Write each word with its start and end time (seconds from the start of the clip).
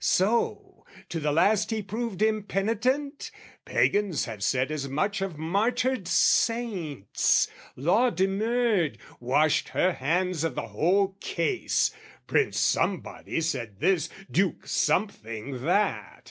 "So, 0.03 0.83
to 1.09 1.19
the 1.19 1.31
last 1.31 1.69
he 1.69 1.83
proved 1.83 2.23
impenitent? 2.23 3.29
"Pagans 3.65 4.25
have 4.25 4.41
said 4.41 4.71
as 4.71 4.89
much 4.89 5.21
of 5.21 5.37
martyred 5.37 6.07
saints! 6.07 7.47
"Law 7.75 8.09
demurred, 8.09 8.97
washed 9.19 9.69
her 9.69 9.91
hands 9.93 10.43
of 10.43 10.55
the 10.55 10.69
whole 10.69 11.17
case. 11.21 11.91
"Prince 12.25 12.57
Somebody 12.57 13.41
said 13.41 13.79
this, 13.79 14.09
Duke 14.31 14.65
Something, 14.65 15.63
that. 15.65 16.17